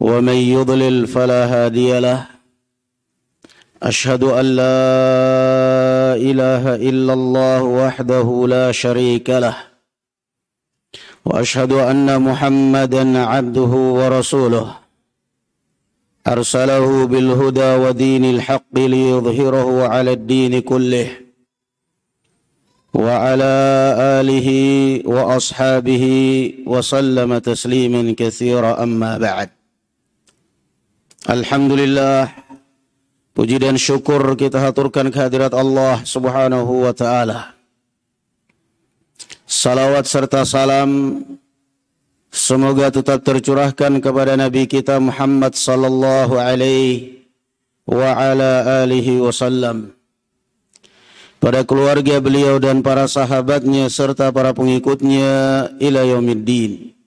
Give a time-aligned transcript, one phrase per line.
[0.00, 2.26] ومن يضلل فلا هادي له.
[3.82, 4.84] أشهد أن لا
[6.16, 9.56] إله إلا الله وحده لا شريك له.
[11.24, 14.74] وأشهد أن محمدا عبده ورسوله.
[16.26, 21.10] أرسله بالهدى ودين الحق ليظهره على الدين كله.
[22.94, 23.54] وعلى
[24.20, 24.48] آله
[25.06, 26.04] وأصحابه
[26.66, 29.57] وسلم تسليما كثيرا أما بعد.
[31.28, 32.32] Alhamdulillah.
[33.36, 37.52] Puji dan syukur kita haturkan kehadirat Allah subhanahu wa ta'ala.
[39.44, 41.22] Salawat serta salam
[42.28, 47.24] Semoga tetap tercurahkan kepada Nabi kita Muhammad sallallahu alaihi
[47.88, 49.96] wa ala alihi wasallam.
[51.40, 56.97] Pada keluarga beliau dan para sahabatnya serta para pengikutnya ila yaumiddin.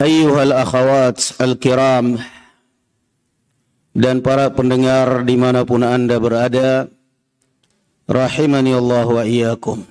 [0.00, 2.16] Ayuhal akhawat al-kiram
[3.92, 6.88] dan para pendengar di mana pun anda berada,
[8.08, 9.84] rahimani Allah wa iyyakum.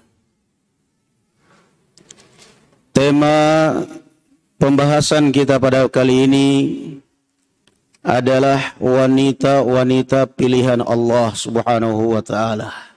[2.89, 3.37] Tema
[4.57, 6.47] pembahasan kita pada kali ini
[8.01, 12.88] adalah wanita-wanita pilihan Allah Subhanahu wa taala.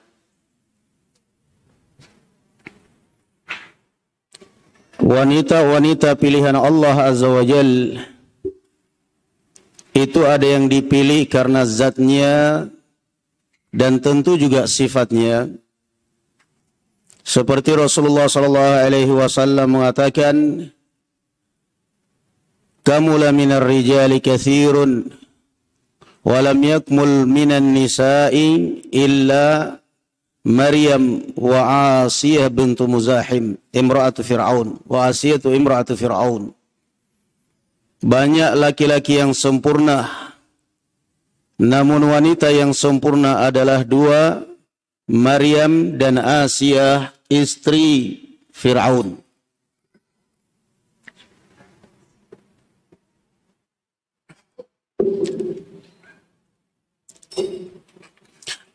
[5.13, 8.01] Wanita-wanita pilihan Allah Azza wa Jal.
[9.93, 12.65] Itu ada yang dipilih karena zatnya
[13.69, 15.53] dan tentu juga sifatnya.
[17.21, 20.35] Seperti Rasulullah sallallahu alaihi wasallam mengatakan
[22.81, 25.13] kamula minar rijali kathirun
[26.25, 29.77] walam yakmul minan nisa'i illa
[30.43, 36.51] Maryam wa Asiyah bintu Muzahim imra'atu Fir'aun wa Asiyah tu imra'atu Fir'aun.
[38.03, 40.11] Banyak laki-laki yang sempurna
[41.63, 44.43] namun wanita yang sempurna adalah dua
[45.07, 48.19] Maryam dan Asiyah istri
[48.51, 49.23] Fir'aun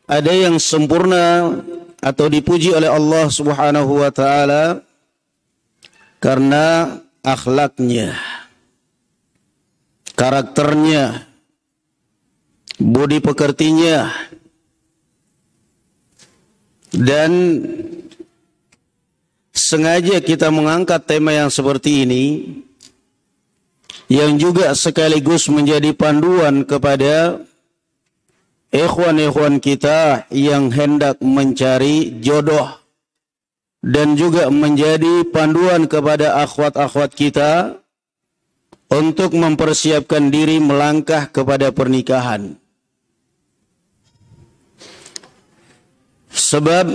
[0.08, 1.60] ada yang sempurna
[2.00, 4.80] atau dipuji oleh Allah Subhanahu wa taala
[6.18, 8.16] karena akhlaknya,
[10.16, 11.28] karakternya,
[12.80, 14.08] budi pekertinya
[16.88, 17.30] dan
[19.52, 22.24] sengaja kita mengangkat tema yang seperti ini
[24.08, 27.44] yang juga sekaligus menjadi panduan kepada
[28.74, 32.78] ikhwan-ikhwan kita yang hendak mencari jodoh
[33.80, 37.80] dan juga menjadi panduan kepada akhwat-akhwat kita
[38.88, 42.56] untuk mempersiapkan diri melangkah kepada pernikahan.
[46.32, 46.86] Sebab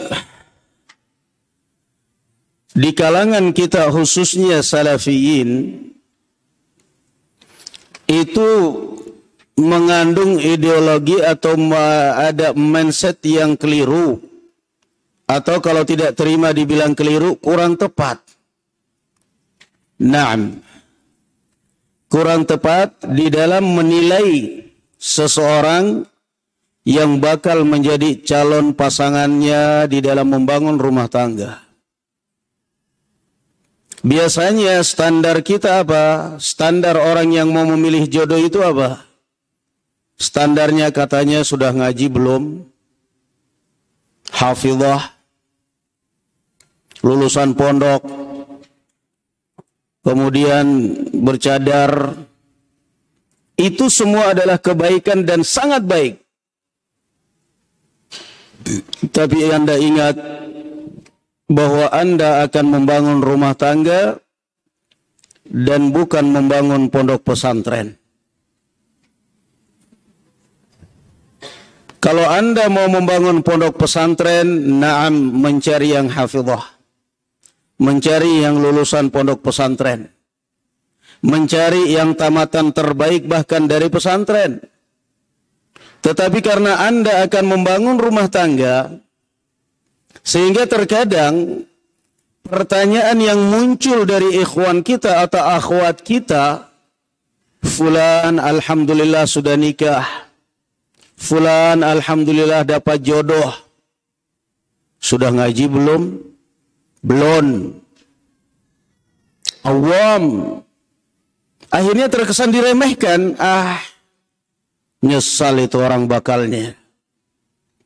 [2.74, 5.78] di kalangan kita khususnya salafiyin
[8.10, 8.50] itu
[9.58, 11.54] mengandung ideologi atau
[12.18, 14.18] ada mindset yang keliru
[15.30, 18.22] atau kalau tidak terima dibilang keliru kurang tepat.
[20.02, 20.62] Naam.
[22.10, 24.62] Kurang tepat di dalam menilai
[25.02, 26.06] seseorang
[26.86, 31.64] yang bakal menjadi calon pasangannya di dalam membangun rumah tangga.
[34.04, 36.36] Biasanya standar kita apa?
[36.38, 39.13] Standar orang yang mau memilih jodoh itu apa?
[40.18, 42.44] Standarnya katanya sudah ngaji belum?
[44.34, 45.14] Hafizah,
[47.06, 48.02] lulusan pondok,
[50.02, 50.66] kemudian
[51.22, 52.18] bercadar.
[53.54, 56.18] Itu semua adalah kebaikan dan sangat baik.
[59.14, 60.16] Tapi Anda ingat
[61.46, 64.18] bahwa Anda akan membangun rumah tangga
[65.46, 68.03] dan bukan membangun pondok pesantren.
[72.04, 76.60] Kalau anda mau membangun pondok pesantren, naam mencari yang hafizah.
[77.80, 80.12] Mencari yang lulusan pondok pesantren.
[81.24, 84.60] mencari yang tamatan terbaik bahkan dari pesantren.
[86.04, 88.92] Tetapi karena Anda akan membangun rumah tangga,
[90.20, 91.64] sehingga terkadang
[92.44, 96.68] pertanyaan yang muncul dari ikhwan kita atau akhwat kita,
[97.64, 100.04] Fulan Alhamdulillah sudah nikah,
[101.18, 103.54] Fulan Alhamdulillah dapat jodoh,
[105.00, 106.02] sudah ngaji belum?
[107.04, 107.76] Belum.
[109.64, 110.24] Awam.
[111.72, 113.36] Akhirnya terkesan diremehkan.
[113.40, 113.80] Ah,
[115.04, 116.80] Nyesal itu orang bakalnya.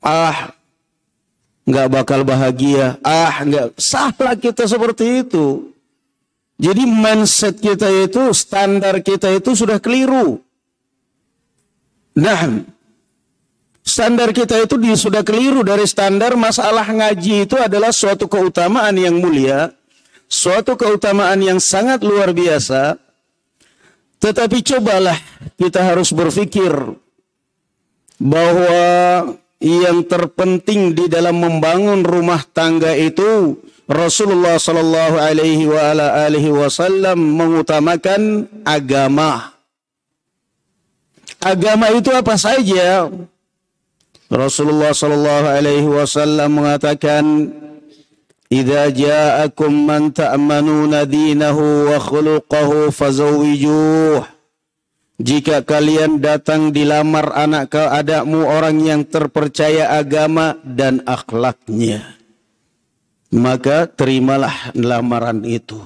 [0.05, 0.53] Ah,
[1.65, 3.01] nggak bakal bahagia.
[3.01, 5.73] Ah, nggak salah kita seperti itu.
[6.61, 10.41] Jadi mindset kita itu, standar kita itu sudah keliru.
[12.17, 12.65] Nah,
[13.87, 19.71] standar kita itu sudah keliru dari standar masalah ngaji itu adalah suatu keutamaan yang mulia,
[20.27, 22.99] suatu keutamaan yang sangat luar biasa.
[24.19, 25.15] Tetapi cobalah
[25.55, 26.73] kita harus berpikir
[28.19, 28.81] bahwa
[29.57, 33.57] yang terpenting di dalam membangun rumah tangga itu
[33.87, 39.55] Rasulullah Shallallahu Alaihi Wasallam mengutamakan agama.
[41.37, 43.05] Agama itu apa saja?
[44.27, 47.23] Rasulullah Shallallahu Alaihi Wasallam mengatakan,
[48.51, 54.19] "Idza ja'akum man ta'manuna dinahu wa khuluquhu fazawijuh."
[55.17, 62.19] Jika kalian datang dilamar anak ke adakmu orang yang terpercaya agama dan akhlaknya,
[63.33, 65.81] maka terimalah lamaran itu.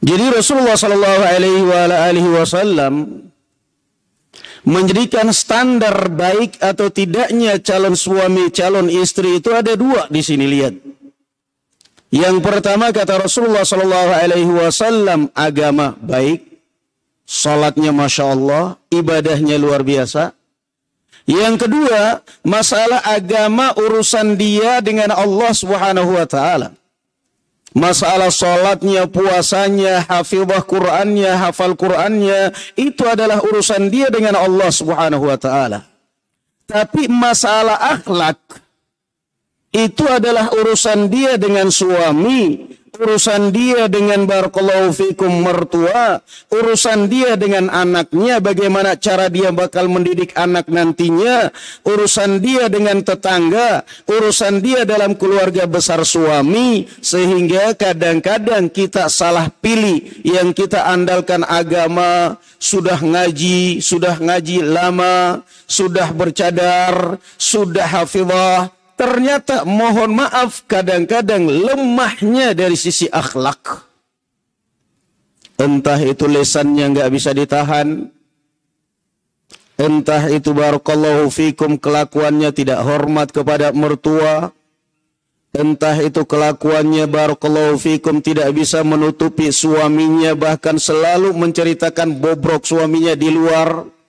[0.00, 2.94] Jadi Rasulullah Shallallahu Alaihi Wasallam
[4.64, 10.74] menjadikan standar baik atau tidaknya calon suami calon istri itu ada dua di sini lihat.
[12.10, 16.42] Yang pertama kata Rasulullah Shallallahu Alaihi Wasallam agama baik,
[17.22, 20.34] Salatnya Masya Allah, ibadahnya luar biasa.
[21.30, 26.74] Yang kedua, masalah agama urusan dia dengan Allah Subhanahu wa taala.
[27.70, 35.38] Masalah salatnya, puasanya, hafizah Qur'annya, hafal Qur'annya, itu adalah urusan dia dengan Allah Subhanahu wa
[35.38, 35.86] taala.
[36.66, 38.38] Tapi masalah akhlak
[39.70, 46.20] itu adalah urusan dia dengan suami, urusan dia dengan barakallahu fikum mertua,
[46.52, 51.48] urusan dia dengan anaknya, bagaimana cara dia bakal mendidik anak nantinya,
[51.88, 60.04] urusan dia dengan tetangga, urusan dia dalam keluarga besar suami, sehingga kadang-kadang kita salah pilih
[60.20, 68.68] yang kita andalkan agama, sudah ngaji, sudah ngaji lama, sudah bercadar, sudah hafizah,
[69.00, 73.88] ternyata mohon maaf kadang-kadang lemahnya dari sisi akhlak.
[75.56, 78.12] Entah itu lesannya nggak bisa ditahan,
[79.80, 84.52] entah itu barakallahu fikum kelakuannya tidak hormat kepada mertua,
[85.56, 93.32] entah itu kelakuannya barakallahu fikum tidak bisa menutupi suaminya bahkan selalu menceritakan bobrok suaminya di
[93.32, 93.99] luar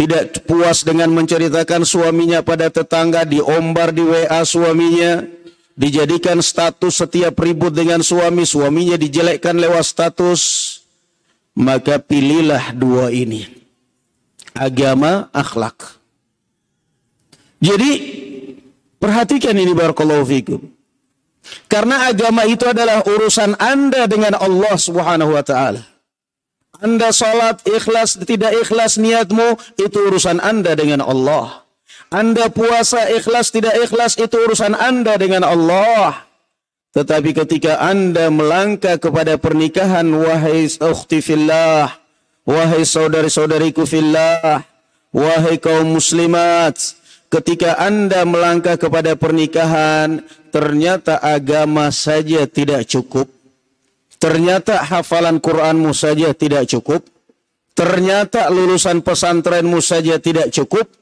[0.00, 5.28] tidak puas dengan menceritakan suaminya pada tetangga, diombar di WA suaminya,
[5.76, 10.40] dijadikan status setiap ribut dengan suami, suaminya dijelekkan lewat status,
[11.52, 13.44] maka pilihlah dua ini.
[14.56, 16.00] Agama, akhlak.
[17.60, 17.92] Jadi,
[18.96, 20.64] perhatikan ini barakallahu fikum.
[21.68, 25.89] Karena agama itu adalah urusan Anda dengan Allah Subhanahu wa taala.
[26.78, 31.66] Anda sholat ikhlas, tidak ikhlas niatmu, itu urusan Anda dengan Allah.
[32.14, 36.30] Anda puasa ikhlas, tidak ikhlas, itu urusan Anda dengan Allah.
[36.94, 41.90] Tetapi ketika Anda melangkah kepada pernikahan, wahai ukhti fillah,
[42.46, 44.62] wahai saudari-saudariku fillah,
[45.14, 46.74] wahai kaum muslimat,
[47.30, 53.30] ketika Anda melangkah kepada pernikahan, ternyata agama saja tidak cukup
[54.20, 57.08] Ternyata hafalan Quranmu saja tidak cukup.
[57.72, 60.92] Ternyata lulusan pesantrenmu saja tidak cukup.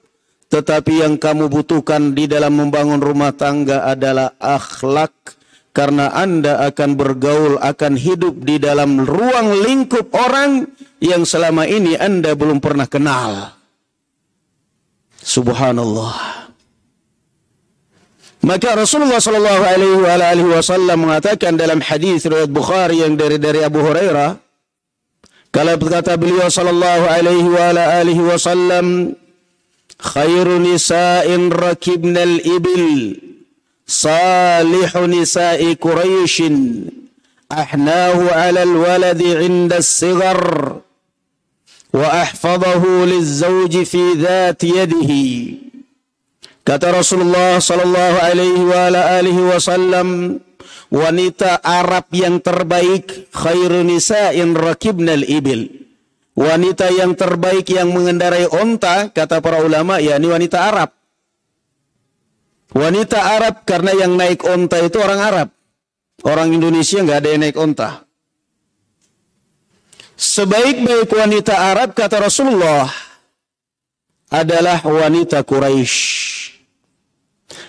[0.49, 5.35] Tetapi yang kamu butuhkan di dalam membangun rumah tangga adalah akhlak.
[5.75, 10.71] Karena Anda akan bergaul, akan hidup di dalam ruang lingkup orang
[11.03, 13.59] yang selama ini Anda belum pernah kenal.
[15.19, 16.48] Subhanallah.
[18.49, 24.41] Maka Rasulullah Shallallahu Alaihi Wasallam mengatakan dalam hadis riwayat Bukhari yang dari dari Abu Hurairah,
[25.53, 29.13] kalau berkata beliau Shallallahu Alaihi Wasallam,
[30.01, 33.21] khairu nisa'in rakibnal ibil,
[33.85, 36.89] salihu nisa'i Quraisyin,
[37.53, 40.81] ahnahu 'ala al-waladi 'inda as-sighar
[41.93, 45.68] wa ahfadhahu liz-zawji fi dhati yadihi
[46.69, 50.37] kata Rasulullah sallallahu alaihi wa ala alihi wasallam
[50.93, 55.89] wanita Arab yang terbaik khairun nisa'in rakibnal ibil
[56.39, 60.95] wanita yang terbaik yang mengendarai onta, kata para ulama, ya ini wanita Arab.
[62.71, 65.49] Wanita Arab karena yang naik onta itu orang Arab.
[66.23, 68.07] Orang Indonesia nggak ada yang naik onta.
[70.19, 72.87] Sebaik-baik wanita Arab, kata Rasulullah,
[74.31, 76.48] adalah wanita Quraisy.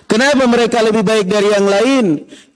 [0.10, 2.06] Kenapa mereka lebih baik dari yang lain?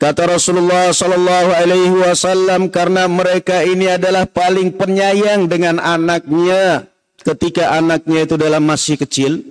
[0.01, 6.89] Kata Rasulullah Sallallahu Alaihi Wasallam karena mereka ini adalah paling penyayang dengan anaknya
[7.21, 9.45] ketika anaknya itu dalam masih kecil.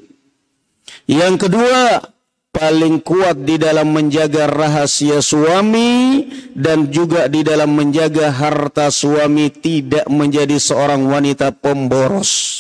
[1.07, 2.03] Yang kedua,
[2.51, 6.27] paling kuat di dalam menjaga rahasia suami
[6.59, 12.59] dan juga di dalam menjaga harta suami tidak menjadi seorang wanita pemboros.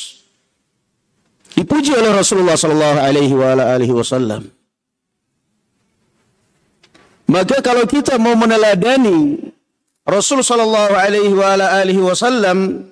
[1.58, 4.62] Dipuji oleh Rasulullah Sallallahu Alaihi Wasallam.
[7.31, 9.52] Maka kalau kita mau meneladani
[10.02, 12.91] Rasul sallallahu alaihi wa alihi wasallam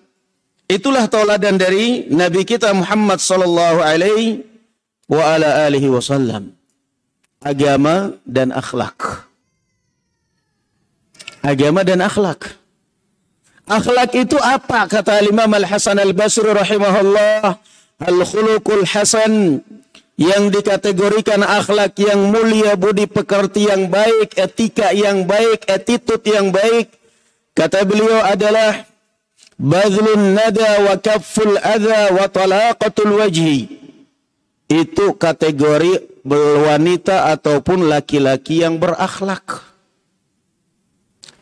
[0.71, 4.47] itulah tauladan dari nabi kita Muhammad sallallahu alaihi
[5.11, 6.55] wa ala alihi wasallam.
[7.43, 9.27] Agama dan akhlak.
[11.43, 12.55] Agama dan akhlak.
[13.67, 14.87] Akhlak itu apa?
[14.87, 17.59] Kata Imam Al-Hasan Al-Basri rahimahullah.
[18.01, 19.61] Al-khuluqul hasan
[20.21, 26.93] yang dikategorikan akhlak yang mulia, budi pekerti yang baik, etika yang baik, attitude yang baik.
[27.57, 28.85] Kata beliau adalah
[29.57, 33.81] bazlun nada wa kafful adha wa talaqatul wajhi.
[34.69, 36.23] Itu kategori
[36.69, 39.70] wanita ataupun laki-laki yang berakhlak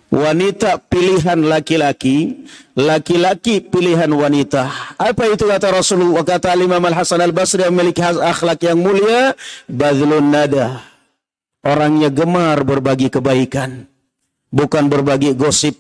[0.09, 4.97] wanita pilihan laki-laki, laki-laki pilihan wanita.
[4.97, 9.37] Apa itu kata Rasulullah kata Imam Al Hasan Al Basri yang memiliki akhlak yang mulia,
[9.69, 10.85] bazlun nada.
[11.61, 13.85] Orangnya gemar berbagi kebaikan,
[14.49, 15.77] bukan berbagi gosip,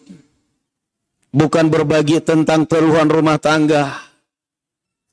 [1.33, 4.05] bukan berbagi tentang keluhan rumah tangga.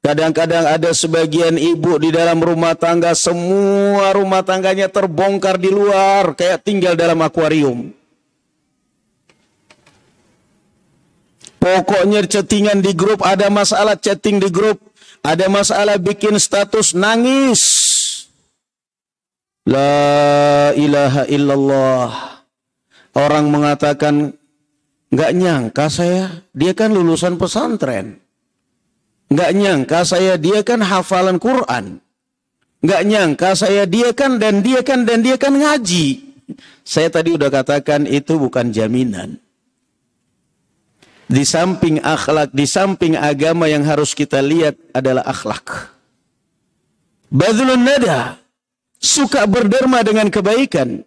[0.05, 6.61] Kadang-kadang ada sebagian ibu di dalam rumah tangga, semua rumah tangganya terbongkar di luar, kayak
[6.61, 7.94] tinggal dalam akuarium.
[11.65, 14.77] Pokoknya chattingan di grup, ada masalah chatting di grup,
[15.25, 17.61] ada masalah bikin status nangis.
[19.65, 22.37] La ilaha illallah.
[23.17, 24.37] Orang mengatakan,
[25.09, 28.21] nggak nyangka saya, dia kan lulusan pesantren.
[29.33, 31.97] Nggak nyangka saya, dia kan hafalan Quran.
[32.85, 36.29] Nggak nyangka saya, dia kan dan dia kan dan dia kan ngaji.
[36.85, 39.41] Saya tadi udah katakan itu bukan jaminan
[41.25, 45.89] di samping akhlak, di samping agama yang harus kita lihat adalah akhlak.
[47.33, 48.37] Badlun nada,
[49.01, 51.01] suka berderma dengan kebaikan.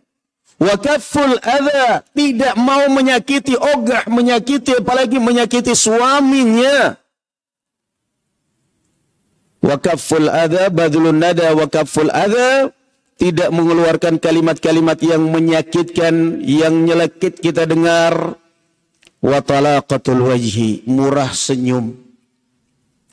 [0.58, 6.98] Wakaful adha, tidak mau menyakiti, ogah menyakiti, apalagi menyakiti suaminya.
[9.62, 12.74] Wakaful adha, badlun nada, wakaful adha,
[13.18, 18.34] tidak mengeluarkan kalimat-kalimat yang menyakitkan, yang nyelekit kita dengar,
[19.22, 21.94] wa talaqatul wajhi murah senyum.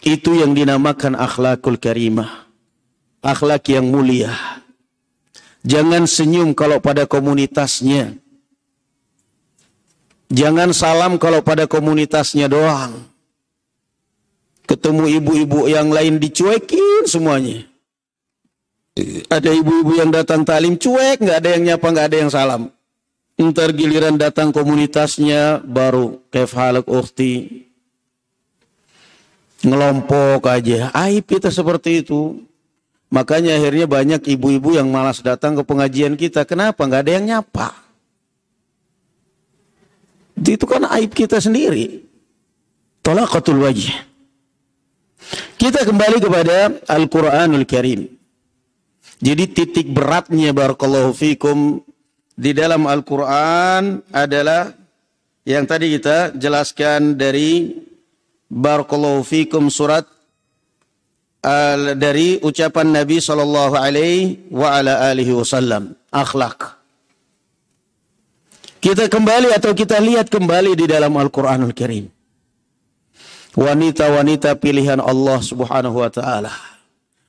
[0.05, 2.45] Itu yang dinamakan akhlakul karimah.
[3.25, 4.29] Akhlak yang mulia.
[5.65, 8.13] Jangan senyum kalau pada komunitasnya.
[10.29, 13.01] Jangan salam kalau pada komunitasnya doang.
[14.69, 17.65] Ketemu ibu-ibu yang lain dicuekin semuanya.
[19.29, 22.74] Ada ibu-ibu yang datang talim cuek nggak ada yang nyapa nggak ada yang salam
[23.35, 27.67] Ntar giliran datang komunitasnya baru kefalak ukti.
[29.59, 30.87] Ngelompok aja.
[30.95, 32.39] Aib kita seperti itu.
[33.11, 36.47] Makanya akhirnya banyak ibu-ibu yang malas datang ke pengajian kita.
[36.47, 36.87] Kenapa?
[36.87, 37.69] Nggak ada yang nyapa.
[40.39, 42.07] Itu kan aib kita sendiri.
[43.03, 43.93] Tolakatul wajih.
[45.59, 48.07] Kita kembali kepada Al-Quranul Karim.
[49.19, 51.81] Jadi titik beratnya barakallahu fikum
[52.35, 54.75] di dalam Al-Quran adalah
[55.47, 57.81] yang tadi kita jelaskan dari
[58.45, 60.05] Barakallahu fikum surat
[61.41, 66.77] uh, dari ucapan Nabi Sallallahu Alaihi wa ala alihi wasallam akhlak.
[68.77, 72.05] Kita kembali atau kita lihat kembali di dalam Al-Quranul Karim.
[73.57, 76.74] Wanita-wanita pilihan Allah Subhanahu wa taala.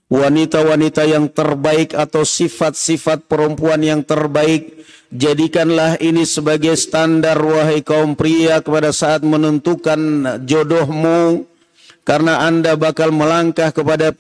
[0.06, 4.74] Wanita-wanita yang terbaik atau sifat-sifat perempuan yang terbaik.
[5.10, 9.98] Jadikanlah ini sebagai standar wahai kaum pria kepada saat menentukan
[10.42, 11.46] jodohmu.
[12.06, 14.14] Karena anda bakal melangkah kepada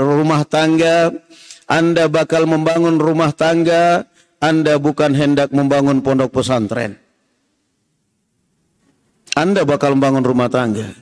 [0.00, 1.12] rumah tangga.
[1.68, 4.08] Anda bakal membangun rumah tangga.
[4.40, 6.96] Anda bukan hendak membangun pondok pesantren.
[9.32, 11.01] Anda bakal membangun rumah tangga.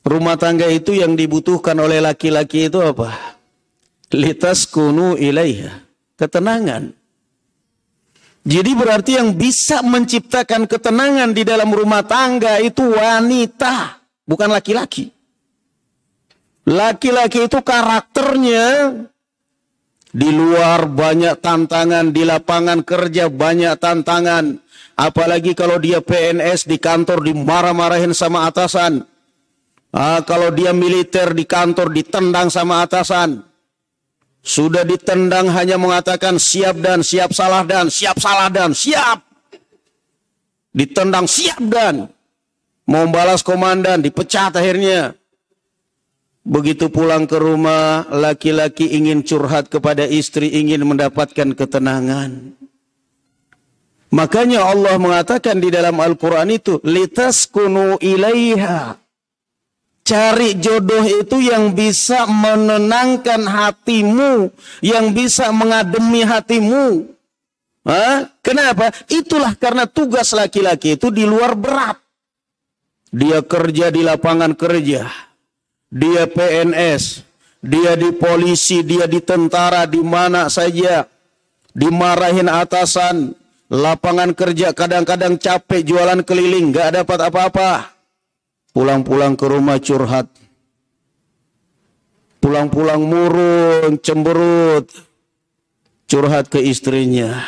[0.00, 3.36] Rumah tangga itu yang dibutuhkan oleh laki-laki itu apa?
[4.16, 5.84] Litas kunu ilaiha.
[6.16, 6.92] Ketenangan.
[8.40, 15.12] Jadi berarti yang bisa menciptakan ketenangan di dalam rumah tangga itu wanita, bukan laki-laki.
[16.64, 18.96] Laki-laki itu karakternya
[20.10, 24.56] di luar banyak tantangan, di lapangan kerja banyak tantangan.
[24.96, 29.04] Apalagi kalau dia PNS di kantor dimarah-marahin sama atasan.
[29.90, 33.42] Ah, kalau dia militer di kantor ditendang sama atasan.
[34.40, 39.20] Sudah ditendang hanya mengatakan siap dan siap salah dan siap salah dan siap.
[40.70, 42.08] Ditendang siap dan
[42.86, 45.12] mau balas komandan dipecat akhirnya.
[46.40, 52.56] Begitu pulang ke rumah, laki-laki ingin curhat kepada istri, ingin mendapatkan ketenangan.
[54.10, 58.96] Makanya Allah mengatakan di dalam Al-Quran itu, litas kunu ilaiha.
[60.10, 64.50] Cari jodoh itu yang bisa menenangkan hatimu,
[64.82, 67.06] yang bisa mengademi hatimu.
[67.86, 68.26] Hah?
[68.42, 68.90] Kenapa?
[69.06, 72.02] Itulah karena tugas laki-laki itu di luar berat.
[73.14, 75.06] Dia kerja di lapangan kerja.
[75.94, 77.22] Dia PNS.
[77.62, 81.06] Dia di polisi, dia di tentara, di mana saja.
[81.70, 83.30] Dimarahin atasan.
[83.70, 87.99] Lapangan kerja kadang-kadang capek jualan keliling, gak dapat apa-apa.
[88.70, 90.30] Pulang-pulang ke rumah curhat.
[92.38, 94.86] Pulang-pulang murung, cemberut.
[96.06, 97.42] Curhat ke istrinya.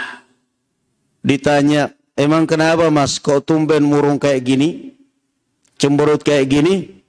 [1.23, 4.95] Ditanya, emang kenapa mas kok tumben murung kayak gini?
[5.79, 7.03] Cemberut kayak gini?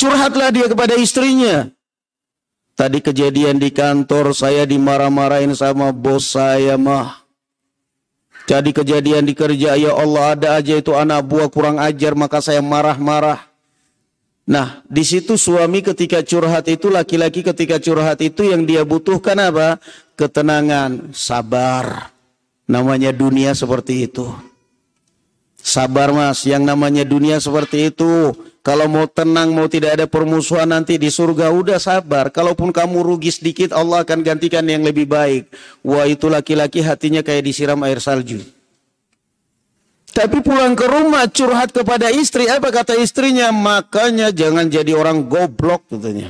[0.00, 1.68] Curhatlah dia kepada istrinya.
[2.72, 7.19] Tadi kejadian di kantor saya dimarah-marahin sama bos saya mah.
[8.50, 12.58] Jadi kejadian di kerja, ya Allah ada aja itu anak buah kurang ajar, maka saya
[12.58, 13.46] marah-marah.
[14.42, 19.78] Nah, di situ suami ketika curhat itu, laki-laki ketika curhat itu yang dia butuhkan apa?
[20.18, 22.10] Ketenangan, sabar.
[22.66, 24.26] Namanya dunia seperti itu.
[25.54, 28.34] Sabar mas, yang namanya dunia seperti itu.
[28.60, 32.28] Kalau mau tenang, mau tidak ada permusuhan nanti di surga, udah sabar.
[32.28, 35.48] Kalaupun kamu rugi sedikit, Allah akan gantikan yang lebih baik.
[35.80, 38.44] Wah itu laki-laki hatinya kayak disiram air salju.
[40.10, 43.48] Tapi pulang ke rumah curhat kepada istri, apa kata istrinya?
[43.48, 46.28] Makanya jangan jadi orang goblok katanya.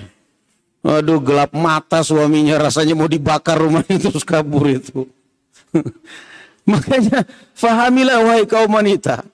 [0.81, 5.05] Aduh gelap mata suaminya rasanya mau dibakar rumahnya terus kabur itu.
[6.71, 9.25] Makanya fahamilah wahai kaum wanita.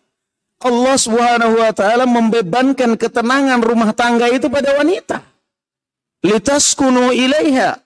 [0.56, 5.20] Allah Subhanahu wa taala membebankan ketenangan rumah tangga itu pada wanita.
[6.24, 7.76] Litaskunu ilaiha.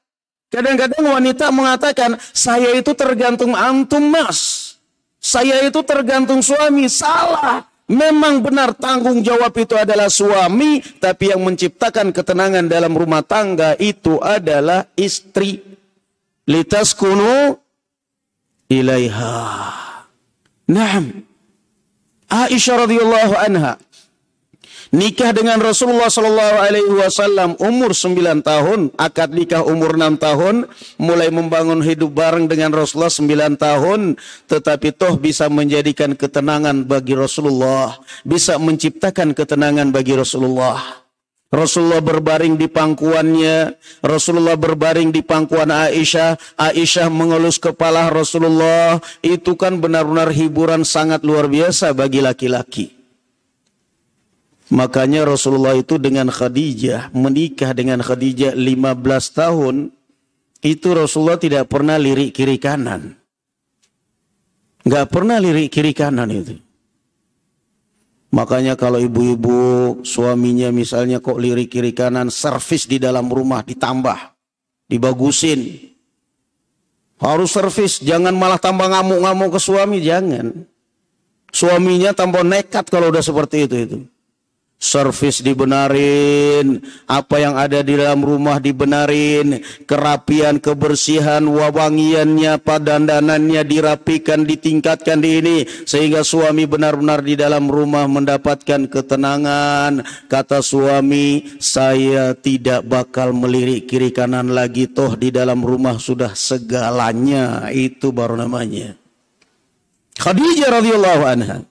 [0.51, 4.75] Kadang-kadang wanita mengatakan, saya itu tergantung antum mas.
[5.23, 6.91] Saya itu tergantung suami.
[6.91, 7.71] Salah.
[7.91, 10.83] Memang benar tanggung jawab itu adalah suami.
[10.83, 15.63] Tapi yang menciptakan ketenangan dalam rumah tangga itu adalah istri.
[16.51, 17.55] Litaskunu
[18.67, 19.39] ilaiha.
[20.67, 21.30] Naam.
[22.31, 23.75] Aisyah radhiyallahu anha
[24.91, 30.67] nikah dengan Rasulullah sallallahu alaihi wasallam umur 9 tahun, akad nikah umur 6 tahun,
[30.99, 34.01] mulai membangun hidup bareng dengan Rasulullah 9 tahun,
[34.51, 41.01] tetapi toh bisa menjadikan ketenangan bagi Rasulullah, bisa menciptakan ketenangan bagi Rasulullah.
[41.51, 43.75] Rasulullah berbaring di pangkuannya,
[44.07, 51.51] Rasulullah berbaring di pangkuan Aisyah, Aisyah mengelus kepala Rasulullah, itu kan benar-benar hiburan sangat luar
[51.51, 52.95] biasa bagi laki-laki.
[54.71, 59.91] Makanya Rasulullah itu dengan Khadijah, menikah dengan Khadijah 15 tahun,
[60.63, 63.19] itu Rasulullah tidak pernah lirik kiri kanan.
[64.87, 66.70] Gak pernah lirik kiri kanan itu.
[68.31, 74.39] Makanya kalau ibu-ibu suaminya misalnya kok lirik kiri kanan, servis di dalam rumah ditambah,
[74.87, 75.91] dibagusin.
[77.19, 80.65] Harus servis, jangan malah tambah ngamuk-ngamuk ke suami, jangan.
[81.51, 83.99] Suaminya tambah nekat kalau udah seperti itu itu.
[84.81, 95.21] Servis dibenarin, apa yang ada di dalam rumah dibenarin, kerapian, kebersihan, wawangiannya, padandanannya dirapikan, ditingkatkan
[95.21, 100.01] di ini, sehingga suami benar-benar di dalam rumah mendapatkan ketenangan.
[100.33, 107.69] Kata suami, saya tidak bakal melirik kiri kanan lagi, toh di dalam rumah sudah segalanya,
[107.69, 108.97] itu baru namanya.
[110.17, 111.70] Khadijah radhiyallahu anha.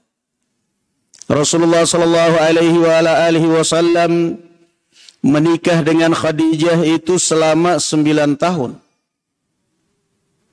[1.29, 4.41] Rasulullah sallallahu alaihi wa ala wasallam
[5.21, 8.81] menikah dengan Khadijah itu selama 9 tahun.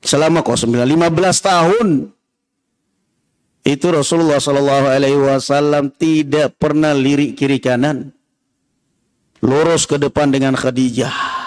[0.04, 1.88] Selama kok 9 15 tahun.
[3.66, 8.12] Itu Rasulullah sallallahu alaihi wasallam tidak pernah lirik kiri kanan.
[9.40, 11.46] Lurus ke depan dengan Khadijah.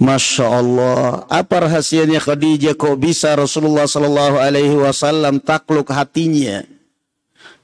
[0.00, 6.64] Masya Allah, apa rahasianya Khadijah kok bisa Rasulullah Sallallahu Alaihi Wasallam takluk hatinya?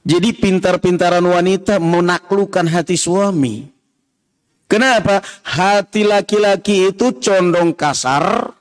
[0.07, 3.67] Jadi pintar-pintaran wanita menaklukkan hati suami.
[4.71, 5.19] Kenapa?
[5.43, 8.55] Hati laki-laki itu condong kasar,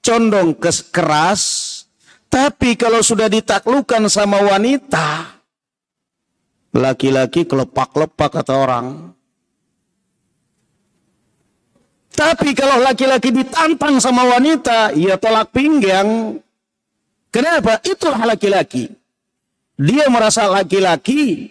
[0.00, 0.56] condong
[0.88, 1.42] keras,
[2.32, 5.36] tapi kalau sudah ditaklukkan sama wanita,
[6.72, 9.12] laki-laki kelepak-lepak kata orang.
[12.12, 16.40] Tapi kalau laki-laki ditantang sama wanita, ia tolak pinggang.
[17.28, 17.80] Kenapa?
[17.84, 19.01] Itulah laki-laki.
[19.82, 21.50] Dia merasa laki-laki.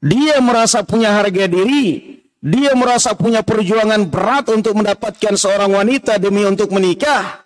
[0.00, 2.18] Dia merasa punya harga diri.
[2.42, 7.44] Dia merasa punya perjuangan berat untuk mendapatkan seorang wanita demi untuk menikah.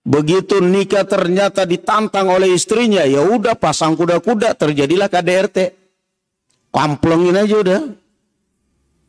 [0.00, 5.58] Begitu nikah ternyata ditantang oleh istrinya, ya udah pasang kuda-kuda, terjadilah KDRT.
[6.72, 7.82] Kamplengin aja udah.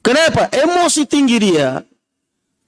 [0.04, 0.52] Kenapa?
[0.54, 1.82] Emosi tinggi dia.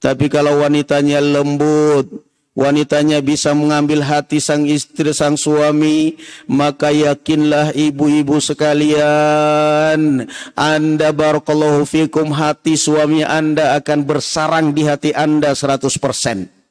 [0.00, 2.10] Tapi kalau wanitanya lembut,
[2.54, 6.16] wanitanya bisa mengambil hati sang istri sang suami.
[6.50, 10.24] Maka yakinlah ibu-ibu sekalian
[10.56, 16.64] anda barakallahu fikum hati suami anda akan bersarang di hati anda 100%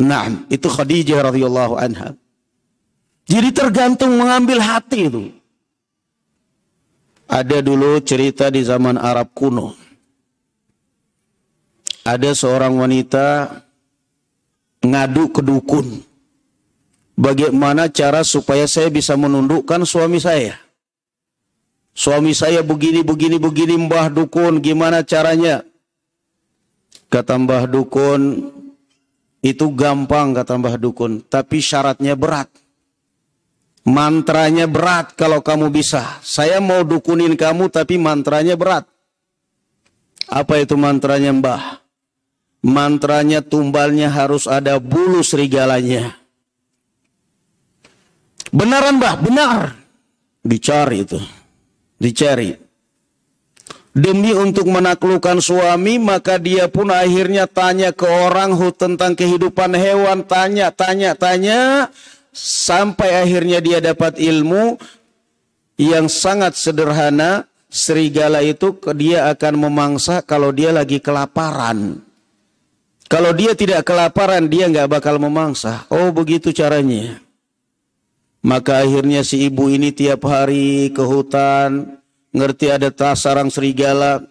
[0.00, 2.16] nah itu Khadijah radhiyallahu anha.
[3.28, 5.30] Jadi tergantung mengambil hati itu.
[7.30, 9.78] Ada dulu cerita di zaman Arab kuno.
[12.02, 13.54] Ada seorang wanita
[14.84, 16.04] ngadu ke dukun.
[17.20, 20.56] Bagaimana cara supaya saya bisa menundukkan suami saya?
[21.92, 25.60] Suami saya begini, begini, begini, mbah dukun, gimana caranya?
[27.12, 28.48] Kata mbah dukun,
[29.44, 32.48] itu gampang kata mbah dukun, tapi syaratnya berat.
[33.84, 36.20] Mantranya berat kalau kamu bisa.
[36.20, 38.84] Saya mau dukunin kamu tapi mantranya berat.
[40.28, 41.79] Apa itu mantranya mbah?
[42.60, 46.16] Mantranya tumbalnya harus ada bulu serigalanya.
[48.50, 49.78] Benaran bah, benar.
[50.42, 51.20] Dicari itu.
[52.00, 52.56] Dicari.
[53.90, 60.22] Demi untuk menaklukkan suami, maka dia pun akhirnya tanya ke orang tentang kehidupan hewan.
[60.26, 61.90] Tanya, tanya, tanya.
[62.30, 64.78] Sampai akhirnya dia dapat ilmu
[65.78, 67.46] yang sangat sederhana.
[67.70, 72.09] Serigala itu dia akan memangsa kalau dia lagi kelaparan.
[73.10, 75.82] Kalau dia tidak kelaparan, dia nggak bakal memangsa.
[75.90, 77.18] Oh begitu caranya.
[78.38, 81.98] Maka akhirnya si ibu ini tiap hari ke hutan,
[82.30, 84.22] ngerti ada sarang serigala,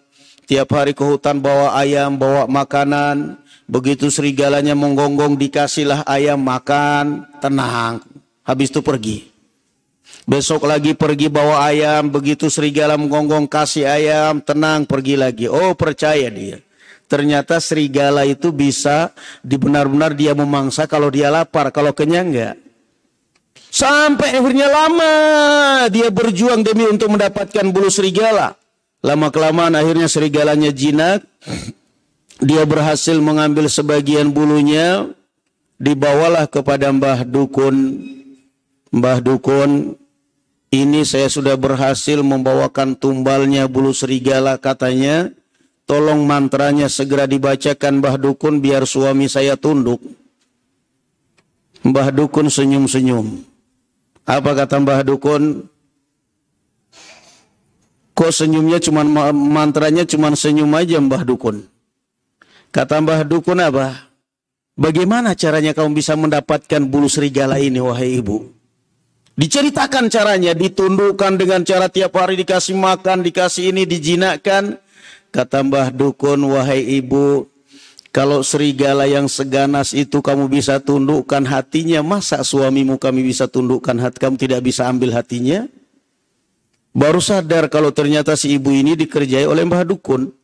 [0.48, 3.36] tiap hari ke hutan bawa ayam, bawa makanan.
[3.68, 8.00] Begitu serigalanya menggonggong, dikasihlah ayam makan, tenang.
[8.48, 9.28] Habis itu pergi.
[10.24, 15.46] Besok lagi pergi bawa ayam, begitu serigala menggonggong kasih ayam, tenang pergi lagi.
[15.52, 16.64] Oh percaya dia.
[17.10, 19.10] Ternyata serigala itu bisa
[19.42, 22.54] dibenar-benar dia memangsa kalau dia lapar, kalau kenyang enggak.
[23.70, 25.14] Sampai akhirnya lama
[25.90, 28.54] dia berjuang demi untuk mendapatkan bulu serigala.
[29.02, 31.26] Lama kelamaan akhirnya serigalanya jinak.
[32.38, 35.10] Dia berhasil mengambil sebagian bulunya.
[35.82, 38.06] Dibawalah kepada Mbah Dukun.
[38.94, 39.98] Mbah Dukun,
[40.70, 45.34] ini saya sudah berhasil membawakan tumbalnya bulu serigala katanya.
[45.90, 49.98] Tolong mantranya segera dibacakan Mbah Dukun biar suami saya tunduk.
[51.82, 53.42] Mbah Dukun senyum-senyum.
[54.22, 55.66] Apa kata Mbah Dukun?
[58.14, 59.02] Kok senyumnya cuma
[59.34, 61.66] mantranya cuma senyum aja Mbah Dukun.
[62.70, 64.14] Kata Mbah Dukun apa?
[64.78, 68.46] Bagaimana caranya kamu bisa mendapatkan bulu serigala ini wahai ibu?
[69.34, 74.78] Diceritakan caranya, ditundukkan dengan cara tiap hari dikasih makan, dikasih ini, dijinakkan
[75.30, 77.46] Kata Mbah Dukun, wahai ibu,
[78.10, 84.18] kalau serigala yang seganas itu kamu bisa tundukkan hatinya, masa suamimu kami bisa tundukkan hati,
[84.18, 85.70] kamu tidak bisa ambil hatinya?
[86.90, 90.34] Baru sadar kalau ternyata si ibu ini dikerjai oleh mbah dukun.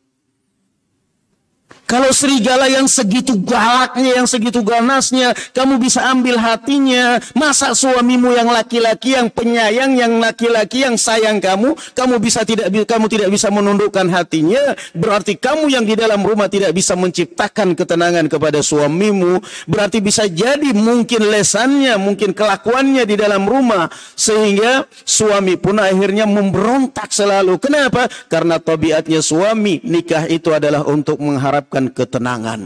[1.87, 7.15] Kalau serigala yang segitu galaknya, yang segitu ganasnya, kamu bisa ambil hatinya.
[7.31, 13.07] Masa suamimu yang laki-laki, yang penyayang, yang laki-laki, yang sayang kamu, kamu bisa tidak kamu
[13.07, 14.75] tidak bisa menundukkan hatinya.
[14.91, 19.39] Berarti kamu yang di dalam rumah tidak bisa menciptakan ketenangan kepada suamimu.
[19.71, 23.87] Berarti bisa jadi mungkin lesannya, mungkin kelakuannya di dalam rumah
[24.19, 27.55] sehingga suami pun akhirnya memberontak selalu.
[27.63, 28.11] Kenapa?
[28.27, 32.61] Karena tabiatnya suami nikah itu adalah untuk mengharapkan mengharapkan ketenangan.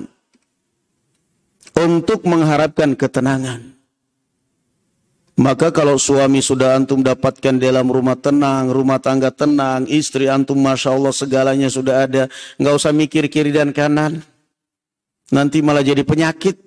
[1.71, 3.62] Untuk mengharapkan ketenangan.
[5.39, 10.93] Maka kalau suami sudah antum dapatkan dalam rumah tenang, rumah tangga tenang, istri antum Masya
[10.93, 12.24] Allah segalanya sudah ada.
[12.60, 14.21] Nggak usah mikir kiri dan kanan.
[15.32, 16.60] Nanti malah jadi penyakit.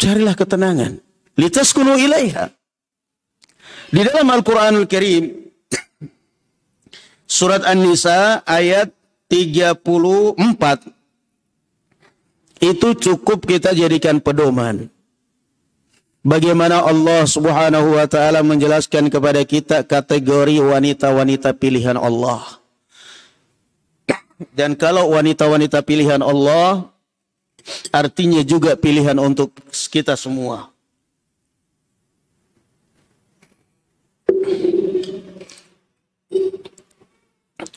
[0.00, 0.98] Carilah ketenangan.
[1.38, 2.50] Litaskunu ilaiha.
[3.92, 5.52] Di dalam Al-Quranul Karim,
[7.28, 9.01] surat An-Nisa ayat
[9.32, 10.36] 34
[12.60, 14.92] itu cukup kita jadikan pedoman.
[16.20, 22.60] Bagaimana Allah Subhanahu wa taala menjelaskan kepada kita kategori wanita-wanita pilihan Allah.
[24.52, 26.92] Dan kalau wanita-wanita pilihan Allah
[27.88, 29.56] artinya juga pilihan untuk
[29.88, 30.71] kita semua.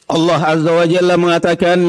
[0.06, 1.80] Allah Azza wa Jalla mengatakan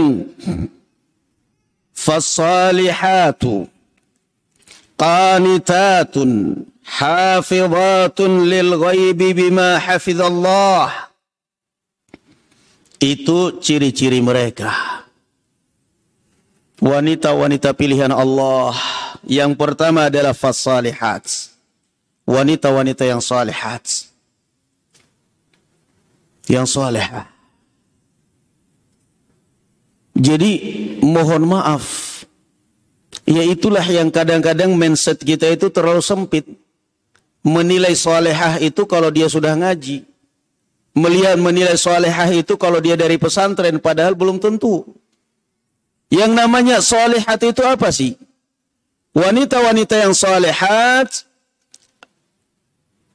[1.93, 3.69] Fasalihatu
[4.97, 11.13] qanitatun hafizatun lil ghaibi bima hafizallah.
[12.97, 14.73] Itu ciri-ciri mereka.
[16.81, 18.73] Wanita-wanita pilihan Allah.
[19.25, 21.29] Yang pertama adalah fasalihat.
[22.25, 23.85] Wanita-wanita yang salihat.
[26.49, 27.36] Yang salihah
[30.17, 30.53] jadi
[31.05, 31.85] mohon maaf.
[33.29, 36.49] Ya itulah yang kadang-kadang mindset kita itu terlalu sempit.
[37.45, 40.09] Menilai solehah itu kalau dia sudah ngaji.
[40.97, 44.89] Melihat menilai solehah itu kalau dia dari pesantren padahal belum tentu.
[46.09, 48.17] Yang namanya solehat itu apa sih?
[49.13, 51.29] Wanita-wanita yang solehat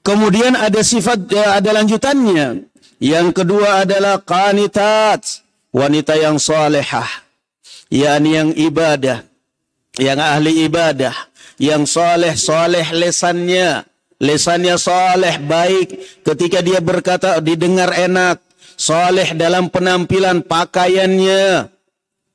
[0.06, 2.70] kemudian ada sifat ya, ada lanjutannya.
[3.02, 5.41] Yang kedua adalah qanitat
[5.72, 7.08] wanita yang salehah,
[7.88, 9.24] yakni yang ibadah,
[10.00, 11.16] yang ahli ibadah,
[11.58, 13.88] yang saleh saleh lesannya,
[14.20, 16.22] lesannya saleh baik.
[16.24, 18.40] Ketika dia berkata didengar enak,
[18.76, 21.72] saleh dalam penampilan pakaiannya,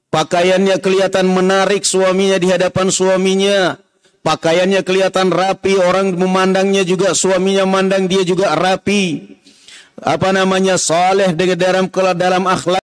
[0.08, 3.76] pakaiannya kelihatan menarik suaminya di hadapan suaminya,
[4.24, 9.36] pakaiannya kelihatan rapi, orang memandangnya juga suaminya mandang dia juga rapi.
[9.96, 10.76] Apa namanya?
[10.76, 12.85] Saleh dengan dalam dalam akhlak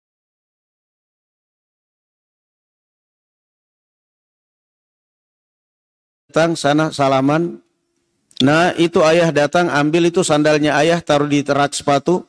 [6.31, 7.59] datang sana salaman.
[8.38, 12.23] Nah itu ayah datang ambil itu sandalnya ayah taruh di rak sepatu.